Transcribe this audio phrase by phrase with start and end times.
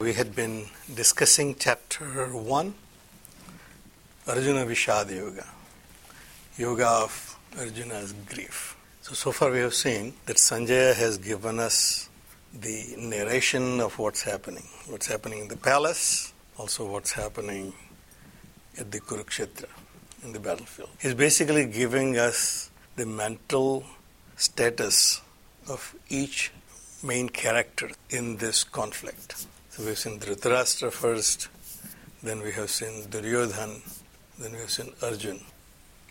[0.00, 0.64] We had been
[0.94, 2.74] discussing chapter 1,
[4.28, 5.46] Arjuna Vishad Yoga,
[6.56, 8.78] Yoga of Arjuna's grief.
[9.02, 12.08] So, so far we have seen that Sanjaya has given us
[12.54, 17.74] the narration of what's happening, what's happening in the palace, also what's happening
[18.78, 19.68] at the Kurukshetra,
[20.24, 20.88] in the battlefield.
[20.98, 23.84] He's basically giving us the mental
[24.36, 25.20] status
[25.68, 26.52] of each
[27.02, 29.46] main character in this conflict.
[29.70, 31.48] So we've seen Dhritarashtra first,
[32.24, 33.80] then we have seen Duryodhan,
[34.36, 35.40] then we have seen Arjun.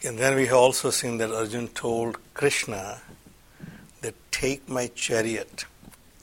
[0.05, 3.01] And then we have also seen that Arjun told Krishna
[3.99, 5.65] that take my chariot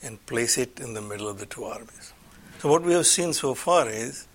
[0.01, 2.11] and place it in the middle of the two armies.
[2.57, 4.27] So what we have seen so far is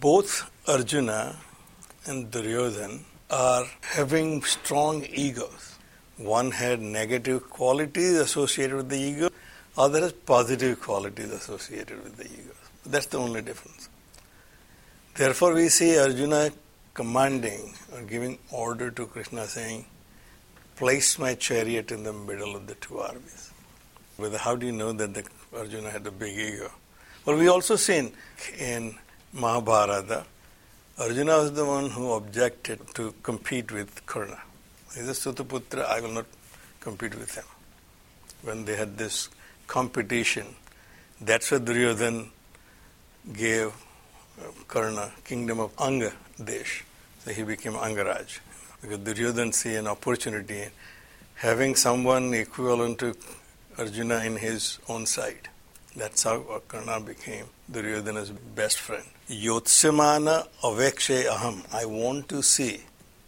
[0.00, 1.36] both Arjuna
[2.06, 5.78] and Duryodhan are having strong egos.
[6.16, 9.28] One had negative qualities associated with the ego,
[9.76, 12.54] other has positive qualities associated with the ego.
[12.84, 13.88] That's the only difference.
[15.14, 16.50] Therefore, we see Arjuna
[16.94, 19.86] commanding or giving order to Krishna saying,
[20.76, 23.50] Place my chariot in the middle of the two armies.
[24.18, 25.24] But how do you know that the
[25.56, 26.70] Arjuna had a big ego?
[27.24, 28.12] Well, we also seen
[28.58, 28.96] in
[29.32, 30.24] Mahabharata,
[30.98, 34.40] Arjuna was the one who objected to compete with Karna.
[34.94, 36.26] He's a Sutaputra, I will not
[36.80, 37.44] compete with him.
[38.42, 39.28] When they had this
[39.72, 40.46] competition.
[41.18, 42.28] That's why Duryodhan
[43.32, 46.12] gave uh, Karna kingdom of Anga
[46.44, 46.84] Desh.
[47.24, 48.40] So he became Angaraj.
[48.82, 50.64] Because Duryodhan see an opportunity
[51.36, 53.14] having someone equivalent to
[53.78, 55.48] Arjuna in his own side.
[55.96, 59.04] That's how Karna became Duryodhana's best friend.
[59.30, 61.64] Yotsimana avekshe aham.
[61.72, 62.80] I want to see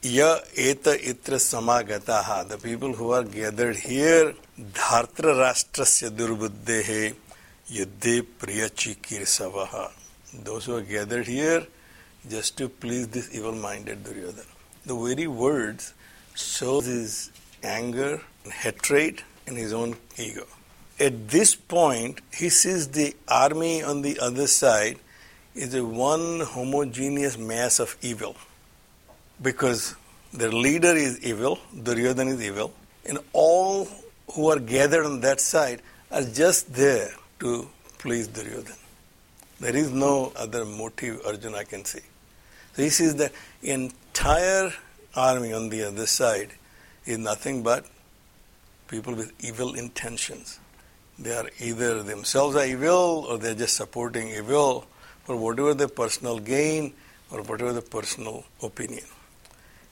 [0.05, 4.35] एत इत्र समागता। The people who are gathered here
[4.79, 7.07] धार्तृ राष्ट्र से दुर्बुद्धे,
[7.73, 9.55] युद्धे प्रिय ची की सब
[10.91, 11.67] gathered here
[12.31, 14.53] just to please this evil minded Duryodhana
[14.89, 15.81] the very world
[16.37, 17.19] so is
[17.65, 18.19] anger
[18.65, 20.47] hatred in his own ego
[20.99, 23.13] at this point he sees the
[23.43, 24.99] army on the other side
[25.57, 28.35] is a one homogeneous mass of evil
[29.43, 29.95] because
[30.33, 32.73] their leader is evil, Duryodhana is evil,
[33.07, 33.89] and all
[34.33, 37.69] who are gathered on that side are just there to
[37.99, 38.77] please Duryodhana.
[39.61, 42.01] There is no other motive Arjuna I can see.
[42.75, 43.31] So he sees the
[43.63, 44.73] entire
[45.15, 46.51] army on the other side
[47.07, 47.87] is nothing but
[48.89, 50.59] people with evil intentions.
[51.19, 54.87] They are either themselves are evil or they're just supporting evil
[55.25, 56.93] for whatever their personal gain
[57.31, 59.05] or whatever their personal opinion.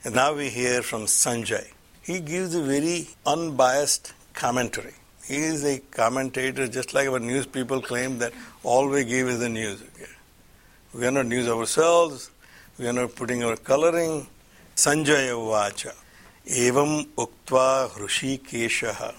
[0.05, 1.69] And now we hear from Sanjay.
[2.03, 4.95] He gives a very unbiased commentary.
[5.25, 8.33] He is a commentator, just like our news people claim that
[8.65, 9.81] all we give is the news.
[10.93, 12.31] We are not news ourselves.
[12.79, 14.27] We are not putting our coloring.
[14.75, 15.95] Sanjay Vacha.
[16.49, 19.15] Evam Uktva Hrishikeshaha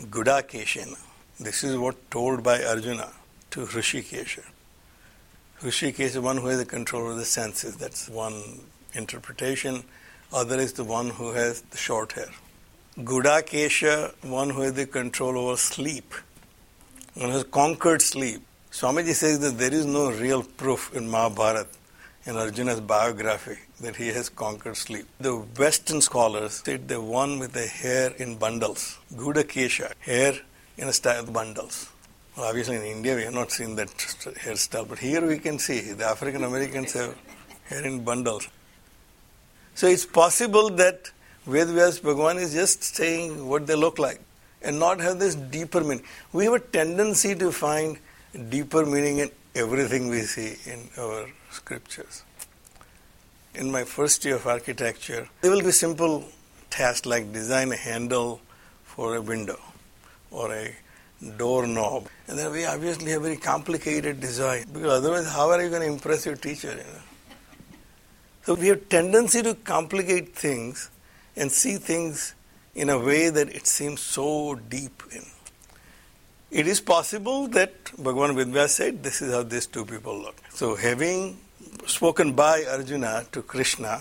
[0.00, 0.98] Gudakeshena.
[1.38, 3.12] This is what told by Arjuna
[3.50, 4.44] to Hrishikesha.
[5.60, 7.76] Hrishikesh is one who has the control of the senses.
[7.76, 8.60] That's one
[8.94, 9.84] interpretation.
[10.32, 12.28] Other is the one who has the short hair.
[12.98, 16.14] Gudakesha, one who has the control over sleep.
[17.14, 18.42] One has conquered sleep.
[18.70, 21.68] Swamiji says that there is no real proof in Mahabharata,
[22.26, 25.06] in Arjuna's biography, that he has conquered sleep.
[25.18, 30.34] The Western scholars said the one with the hair in bundles, Gudakesha, hair
[30.76, 31.88] in a style of bundles.
[32.36, 35.80] Well, obviously in India we have not seen that hairstyle, but here we can see
[35.92, 37.16] the African Americans have
[37.64, 38.48] hair in bundles.
[39.78, 41.12] So it's possible that
[41.46, 44.20] Ved Vyas Bhagavan is just saying what they look like
[44.60, 46.02] and not have this deeper meaning.
[46.32, 47.96] We have a tendency to find
[48.48, 52.24] deeper meaning in everything we see in our scriptures.
[53.54, 56.24] In my first year of architecture, there will be simple
[56.70, 58.40] tasks like design a handle
[58.84, 59.60] for a window
[60.32, 60.74] or a
[61.36, 62.08] doorknob.
[62.26, 65.92] And then we obviously have very complicated design because otherwise, how are you going to
[65.92, 66.70] impress your teacher?
[66.70, 67.07] You know?
[68.48, 70.90] So we have tendency to complicate things
[71.36, 72.34] and see things
[72.74, 75.24] in a way that it seems so deep in.
[76.50, 77.72] it is possible that
[78.06, 80.36] Bhagavan Vidya said this is how these two people look.
[80.48, 81.36] So, having
[81.84, 84.00] spoken by Arjuna to Krishna,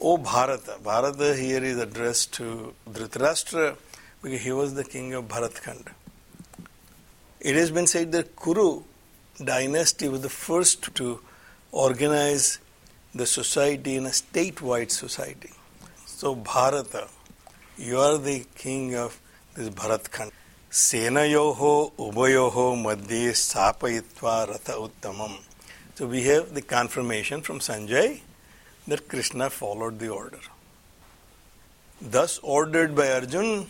[0.00, 3.76] O Bharata, Bharata here is addressed to Dhritarashtra
[4.22, 5.88] because he was the king of Bharatkhand.
[7.40, 8.84] It has been said that Kuru
[9.42, 11.18] dynasty was the first to
[11.72, 12.60] organize
[13.16, 15.50] the society in a statewide society.
[16.06, 17.08] So, Bharata,
[17.78, 19.20] you are the king of
[19.54, 20.32] this Bharatkhand.
[20.70, 25.38] Senayoho ubayoho madhye sapayitva ratha uttamam.
[25.94, 28.20] So we have the confirmation from Sanjay
[28.86, 30.40] that Krishna followed the order.
[32.00, 33.66] Thus ordered by Arjun,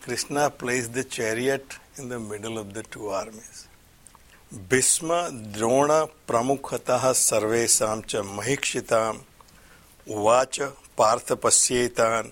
[0.00, 3.68] Krishna placed the chariot in the middle of the two armies.
[4.52, 5.10] Bhishma
[5.56, 5.98] Drona,
[6.30, 9.16] ಪ್ರಮುಖತಃ ಸರ್ವೇಶಾಂ ಚ ಮಹಿಕ್ಷಿತಾಂ
[10.24, 10.66] ವಾಚ
[11.00, 12.30] Partha ಪಶ್ಯೇತಾನ್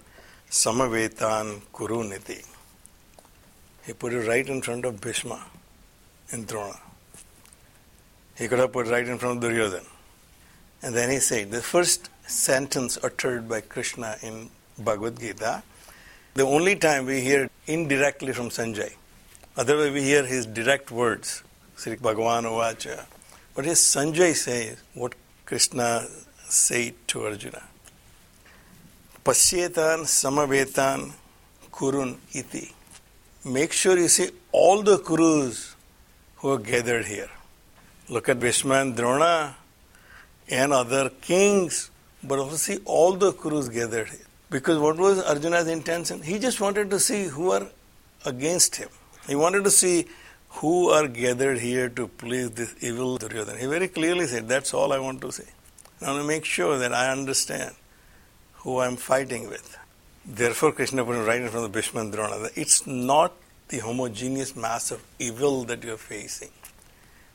[0.63, 2.39] ಸಮವೇತಾನ್ ಕುರುನಿತಿ
[3.87, 5.39] He put it right in front of Bhishma
[6.33, 6.79] and Drona.
[8.39, 9.87] He could have put it right in front of Duryodhan.
[10.83, 15.63] And then he said, the first sentence uttered by Krishna in Bhagavad Gita,
[16.35, 18.93] the only time we hear indirectly from Sanjay.
[19.57, 21.43] Otherwise, we hear his direct words.
[21.81, 23.07] Sri Bhagavan Uvacha.
[23.55, 25.15] But here Sanjay says what
[25.47, 26.07] Krishna
[26.41, 27.63] said to Arjuna.
[29.25, 31.11] Pasyetan samavetan
[31.73, 32.75] kurun iti.
[33.47, 35.75] Make sure you see all the kurus
[36.37, 37.31] who are gathered here.
[38.11, 39.57] Look at Bhishma and Drona
[40.51, 41.91] and other kings,
[42.23, 44.27] but also see all the kurus gathered here.
[44.51, 46.21] Because what was Arjuna's intention?
[46.21, 47.67] He just wanted to see who are
[48.27, 48.91] against him.
[49.27, 50.09] He wanted to see
[50.55, 53.59] who are gathered here to please this evil Duryodhana.
[53.59, 55.49] He very clearly said, That's all I want to say.
[56.03, 57.75] I want to make sure that I understand
[58.55, 59.77] who I'm fighting with.
[60.25, 62.49] Therefore, Krishna put him right in front of Bhishma and Drona.
[62.55, 63.33] It's not
[63.69, 66.51] the homogeneous mass of evil that you're facing.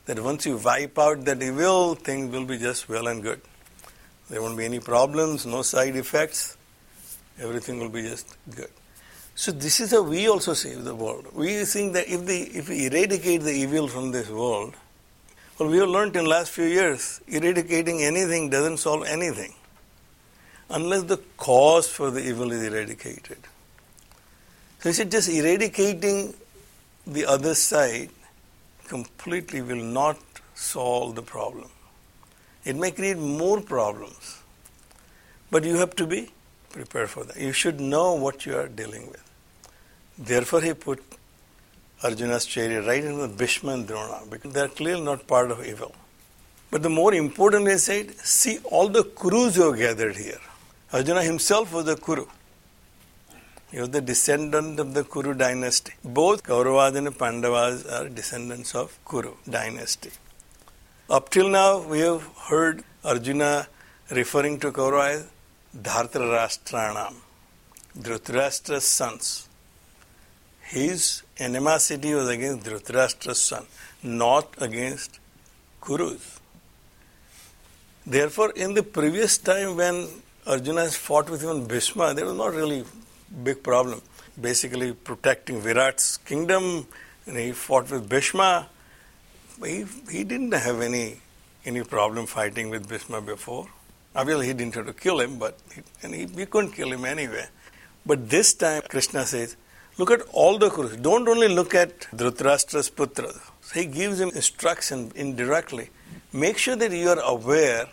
[0.04, 3.40] That once you wipe out that evil, things will be just well and good.
[4.28, 6.56] There won't be any problems, no side effects.
[7.40, 8.70] Everything will be just good.
[9.36, 11.26] So this is how we also save the world.
[11.34, 14.74] We think that if, the, if we eradicate the evil from this world,
[15.58, 19.54] well, we have learned in the last few years, eradicating anything doesn't solve anything
[20.70, 23.38] unless the cause for the evil is eradicated.
[24.80, 26.34] So said just eradicating
[27.06, 28.10] the other side
[28.88, 30.18] completely will not
[30.54, 31.68] solve the problem.
[32.64, 34.38] It may create more problems.
[35.50, 36.30] But you have to be
[36.70, 37.36] prepared for that.
[37.36, 39.25] You should know what you are dealing with.
[40.18, 41.02] Therefore, he put
[42.02, 45.64] Arjuna's chariot right in the Bhishma and Drona because they are clearly not part of
[45.64, 45.94] evil.
[46.70, 50.40] But the more important is said, see all the Kurus who are gathered here.
[50.92, 52.26] Arjuna himself was a Kuru.
[53.70, 55.92] He was the descendant of the Kuru dynasty.
[56.04, 60.10] Both Kauravas and Pandavas are descendants of Kuru dynasty.
[61.10, 63.68] Up till now, we have heard Arjuna
[64.10, 65.26] referring to Kauravas as
[65.76, 67.14] Dhartarashtranam,
[67.98, 69.48] Dhritarashtra's sons.
[70.68, 73.66] His animosity was against Dhritarashtra's son,
[74.02, 75.20] not against
[75.80, 76.40] Kurus.
[78.04, 80.08] Therefore, in the previous time when
[80.46, 82.84] Arjuna has fought with even Bhishma, there was not really
[83.44, 84.02] big problem.
[84.40, 86.86] Basically, protecting Virat's kingdom,
[87.26, 88.68] and he fought with Bhishma.
[89.64, 91.20] He, he didn't have any
[91.64, 93.68] any problem fighting with Bhishma before.
[94.14, 97.04] Obviously, he didn't have to kill him, but he, and he, he couldn't kill him
[97.04, 97.46] anyway.
[98.04, 99.56] But this time, Krishna says,
[99.98, 101.00] Look at all the Kurus.
[101.00, 103.32] Don't only look at Dhritarashtra's putra.
[103.72, 105.88] He gives him instruction indirectly.
[106.32, 107.86] Make sure that you are aware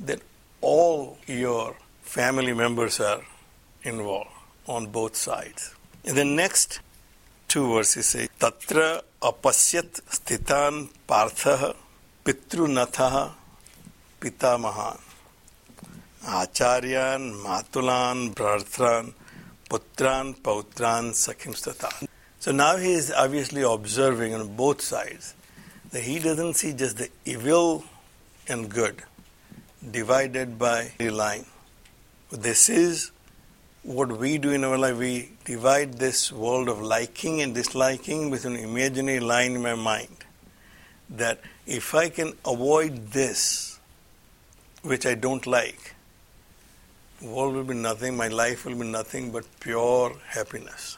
[0.00, 0.22] that
[0.62, 3.20] all your family members are
[3.82, 4.30] involved
[4.66, 5.74] on both sides.
[6.02, 6.80] In the next
[7.46, 11.74] two verses say, Tatra apasyat sthitan partha
[12.24, 13.32] pitrunatha
[14.18, 14.98] pitamahan
[16.24, 19.12] acharyan matulan bhartran
[19.70, 22.08] putran, pautran, sakhimstata.
[22.40, 25.34] So now he is obviously observing on both sides
[25.92, 27.84] that he doesn't see just the evil
[28.48, 29.02] and good
[29.90, 31.46] divided by a line.
[32.30, 33.12] This is
[33.82, 34.96] what we do in our life.
[34.96, 40.16] We divide this world of liking and disliking with an imaginary line in my mind.
[41.08, 43.78] That if I can avoid this,
[44.82, 45.94] which I don't like,
[47.22, 50.96] world will be nothing, my life will be nothing but pure happiness.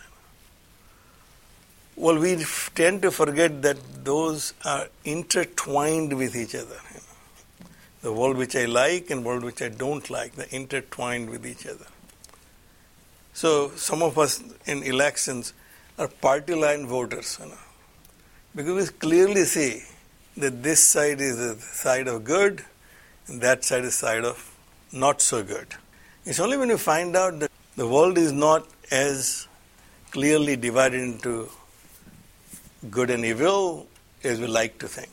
[1.97, 6.79] Well, we tend to forget that those are intertwined with each other.
[6.91, 7.69] You know.
[8.03, 11.67] The world which I like and world which I don't like, they're intertwined with each
[11.67, 11.87] other.
[13.35, 15.53] So some of us in elections
[15.99, 17.39] are party line voters.
[17.41, 17.59] You know.
[18.55, 19.83] Because we clearly see
[20.37, 22.65] that this side is the side of good
[23.27, 24.51] and that side is the side of
[24.93, 25.75] not so good.
[26.25, 29.49] It's only when you find out that the world is not as
[30.13, 31.51] clearly divided into
[32.91, 33.89] good and evil
[34.23, 35.11] as we like to think.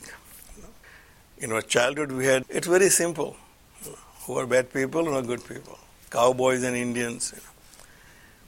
[1.38, 3.36] In our childhood, we had it's very simple
[4.22, 7.32] who are bad people who are good people, cowboys and Indians.
[7.34, 7.50] You know.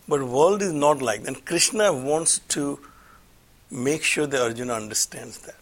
[0.06, 1.44] But world is not like that.
[1.44, 2.78] Krishna wants to
[3.72, 5.56] make sure that Arjuna understands that.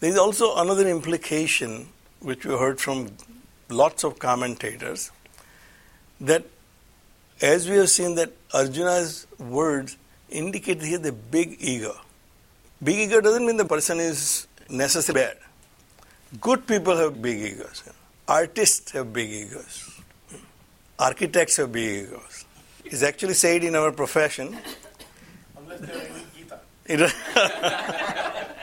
[0.00, 3.12] There is also another implication which we heard from
[3.68, 5.12] lots of commentators
[6.20, 6.44] that
[7.40, 9.96] as we have seen that Arjuna's words
[10.28, 11.96] indicate here the big ego.
[12.82, 15.36] Big ego doesn't mean the person is necessarily bad.
[16.40, 17.84] Good people have big egos.
[18.26, 20.00] Artists have big egos.
[20.98, 22.44] Architects have big egos.
[22.84, 24.56] It's actually said in our profession.
[25.56, 26.10] Unless they're
[26.86, 27.12] Gita.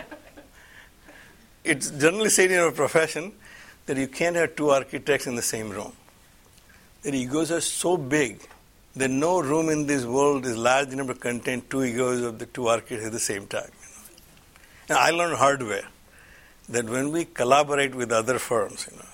[1.63, 3.31] it's generally said in our profession
[3.86, 5.93] that you can't have two architects in the same room.
[7.03, 8.39] Their egos are so big
[8.96, 12.46] that no room in this world is large enough to contain two egos of the
[12.46, 13.72] two architects at the same time.
[14.89, 15.88] And I learned hardware
[16.70, 19.05] that when we collaborate with other firms, you know,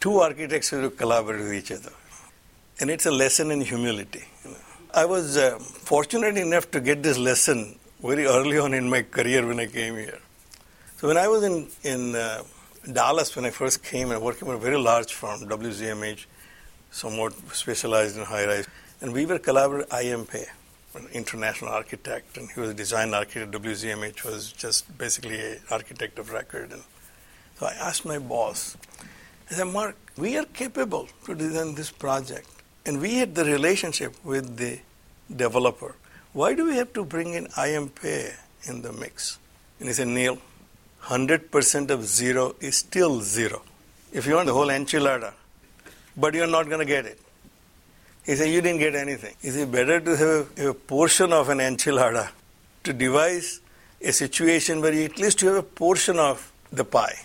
[0.00, 1.92] two architects to collaborate with each other.
[2.80, 4.24] And it's a lesson in humility.
[4.92, 9.46] I was uh, fortunate enough to get this lesson very early on in my career
[9.46, 10.18] when I came here.
[10.98, 12.42] So when I was in, in uh,
[12.92, 16.26] Dallas, when I first came, I working for a very large firm, WZMH,
[16.90, 18.68] somewhat specialized in high rise.
[19.00, 20.26] And we were collaborating I.M.
[20.26, 20.44] Pei,
[20.94, 23.52] an international architect, and he was a design architect.
[23.52, 26.72] WZMH was just basically an architect of record.
[26.72, 26.82] And
[27.58, 28.76] so I asked my boss,
[29.50, 32.48] I said, Mark, we are capable to design this project,
[32.84, 34.80] and we had the relationship with the
[35.34, 35.94] developer.
[36.34, 37.90] Why do we have to bring in I.M.
[38.68, 39.38] In the mix?
[39.78, 40.38] And he said, Neil,
[41.06, 43.62] 100% of zero is still zero.
[44.12, 45.34] If you want the whole enchilada,
[46.16, 47.18] but you're not going to get it.
[48.24, 49.34] He said, You didn't get anything.
[49.42, 52.30] Is it better to have a portion of an enchilada
[52.84, 53.60] to devise
[54.00, 57.18] a situation where at least you have a portion of the pie?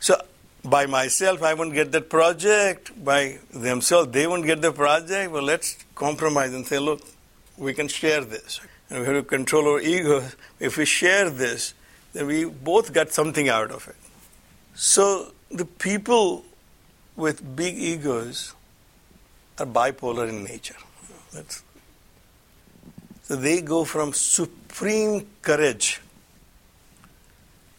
[0.00, 0.20] So,
[0.64, 3.04] by myself, I won't get that project.
[3.04, 5.30] By themselves, they won't get the project.
[5.30, 7.02] Well, let's compromise and say, Look,
[7.56, 8.60] we can share this.
[8.90, 10.24] And we have to control our ego.
[10.58, 11.74] If we share this,
[12.14, 13.96] then we both got something out of it.
[14.74, 16.44] So, the people
[17.16, 18.54] with big egos
[19.58, 20.76] are bipolar in nature.
[21.32, 21.62] That's,
[23.22, 26.00] so they go from supreme courage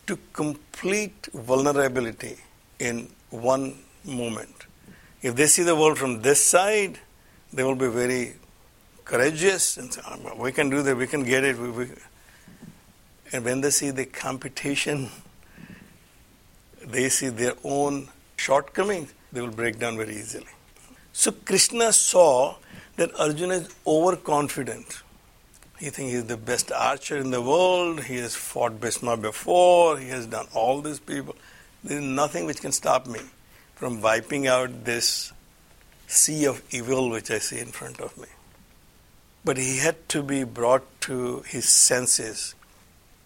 [0.08, 2.38] to complete vulnerability
[2.80, 4.66] in one moment.
[5.22, 7.00] If they see the world from this side,
[7.52, 8.34] they will be very
[9.06, 11.58] courageous and say, oh, we can do that, we can get it.
[11.58, 11.88] We, we.
[13.32, 15.10] And when they see the competition,
[16.86, 20.46] they see their own shortcomings, they will break down very easily.
[21.14, 22.56] So Krishna saw
[22.98, 25.02] that Arjuna is overconfident.
[25.80, 28.04] He thinks he's the best archer in the world.
[28.04, 29.98] He has fought Bhisma before.
[29.98, 31.36] He has done all these people.
[31.84, 33.20] There is nothing which can stop me
[33.76, 35.34] from wiping out this
[36.08, 38.28] sea of evil which I see in front of me.
[39.44, 42.56] But he had to be brought to his senses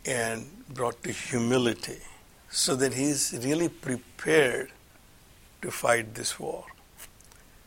[0.10, 2.00] and brought to humility
[2.50, 4.72] so that he's really prepared
[5.62, 6.66] to fight this war.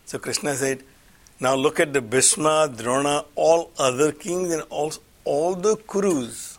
[0.06, 0.82] So Krishna said,
[1.38, 4.92] now look at the Bhisma, Drona, all other kings and all,
[5.24, 6.58] all the Kurus.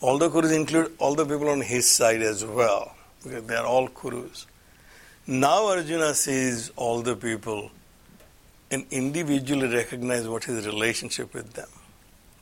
[0.00, 3.66] All the Kurus include all the people on his side as well, because they are
[3.66, 4.46] all Kurus.
[5.26, 7.70] Now Arjuna sees all the people
[8.70, 11.68] and individually recognize what his relationship with them.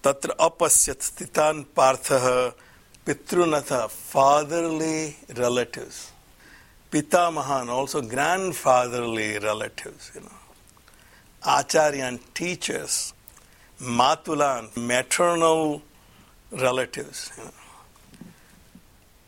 [0.06, 2.08] तत्र अपश्यत स्थितान पार्थ
[3.06, 4.98] पितृन fatherly
[5.38, 5.88] relative
[6.92, 10.28] पिता महान also grand fatherly relative
[11.42, 12.96] आचार्य teachers
[13.98, 15.62] मातुला maternal
[16.64, 17.10] relative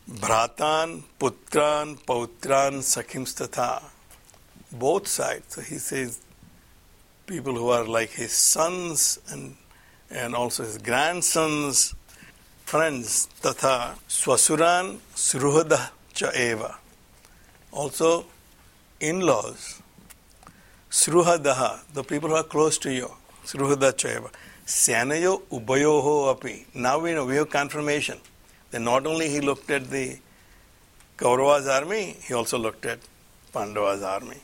[0.07, 0.73] भ्राता
[1.19, 1.71] पुत्रा
[2.07, 3.71] पौत्रा सखींस तथा
[4.75, 6.17] both sides he sees
[7.27, 9.51] people who are like his sons and
[10.11, 11.95] and also his grandsons,
[12.65, 16.77] friends, tatha swasuran sruhada cha eva.
[17.71, 18.25] Also,
[18.99, 19.81] in laws,
[20.89, 23.11] Sruhadaha, the people who are close to you,
[23.45, 24.31] Sruhada Chayava,
[24.65, 26.65] Sanayo Ubayoho Api.
[26.73, 28.17] Now we know, we have confirmation
[28.71, 30.17] that not only he looked at the
[31.17, 32.99] Kaurava's army, he also looked at
[33.53, 34.37] Pandava's army.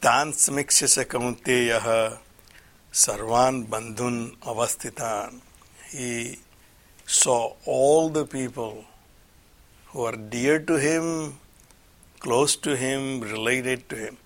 [0.00, 2.18] Tan samikshya kaunteyaha
[3.04, 5.40] sarvan bandhun avasthitan.
[5.90, 6.38] he
[7.06, 8.84] saw all the people
[9.88, 11.34] who are dear to him,
[12.20, 14.16] close to him, related to him.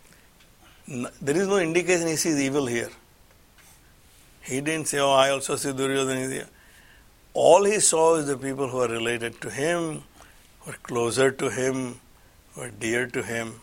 [1.21, 2.91] There is no indication he sees evil here.
[4.43, 6.47] He didn't say, Oh, I also see Duryodhana.
[7.35, 10.05] All he saw is the people who are related to him,
[10.61, 12.00] who are closer to him,
[12.55, 13.61] who are dear to him.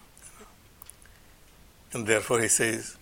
[1.93, 2.97] And therefore he says,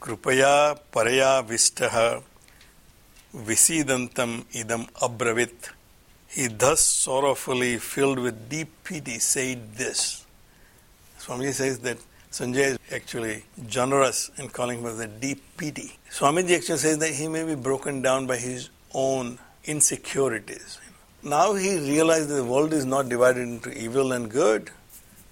[0.00, 2.22] Paraya vistaha
[3.34, 5.70] visidantam idam abravit.
[6.28, 10.26] He thus sorrowfully, filled with deep pity, said this.
[11.18, 11.98] Swami says that
[12.30, 15.98] Sanjay is actually generous in calling for the deep pity.
[16.10, 20.78] Swamiji actually says that he may be broken down by his own insecurities.
[21.22, 24.70] Now he realized that the world is not divided into evil and good,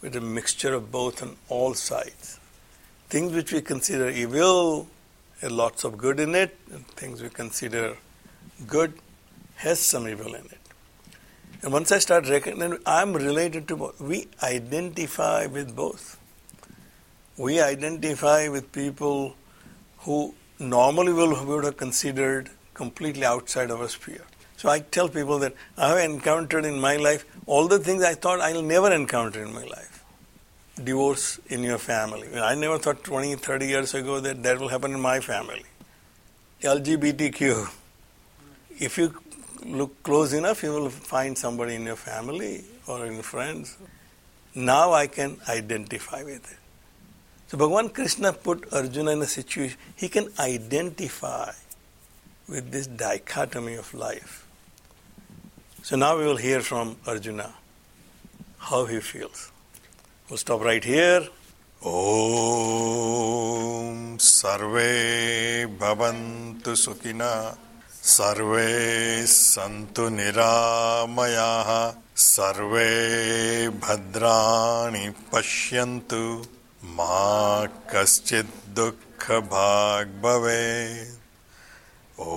[0.01, 2.41] but a mixture of both on all sides.
[3.15, 4.89] Things which we consider evil
[5.41, 7.97] has lots of good in it, and things we consider
[8.67, 8.95] good
[9.55, 10.59] has some evil in it.
[11.63, 14.01] And once I start recognizing, I'm related to both.
[14.01, 16.19] We identify with both.
[17.37, 19.37] We identify with people
[19.99, 22.51] who normally would have considered
[22.83, 24.25] completely outside our sphere.
[24.57, 28.15] So I tell people that I have encountered in my life all the things I
[28.15, 29.94] thought I'll never encounter in my life
[30.83, 32.29] divorce in your family.
[32.39, 35.63] I never thought 20, 30 years ago that that will happen in my family.
[36.63, 37.71] LGBTQ.
[38.81, 39.15] If you
[39.65, 43.77] look close enough, you will find somebody in your family or in friends.
[44.55, 46.59] Now I can identify with it.
[47.49, 51.53] So Bhagavan Krishna put Arjuna in a situation, he can identify
[52.49, 54.47] with this dichotomy of life.
[55.83, 57.55] So now we will hear from Arjuna
[58.59, 59.53] how he feels.
[60.27, 61.29] We'll stop right here.
[61.85, 61.91] ॐ
[64.27, 64.95] सर्वे
[65.81, 67.35] भवन्तु सुखिनः
[68.13, 68.71] सर्वे
[69.27, 71.71] सन्तु निरामयाः
[72.29, 72.89] सर्वे
[73.85, 76.25] भद्राणि पश्यन्तु।
[76.97, 77.21] मा
[77.93, 81.21] कश्चित् दुःखभाग् भवेत्
[82.21, 82.33] ॐ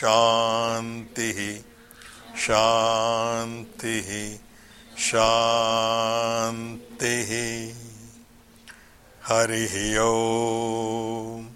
[0.00, 1.40] शान्तिः
[2.46, 4.10] शान्तिः
[5.04, 7.30] शान्तिः
[9.28, 11.46] हरिः ॐ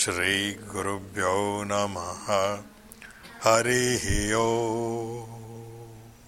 [0.00, 1.36] श्रीगुरुभ्यो
[1.70, 2.26] नमः।
[3.44, 4.04] हरिः
[4.38, 5.31] ॐ